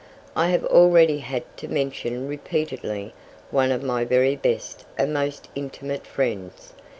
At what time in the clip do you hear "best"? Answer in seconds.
4.35-4.83